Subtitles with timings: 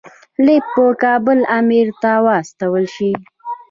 [0.45, 3.11] لیک په کابل امیر ته واستول شي.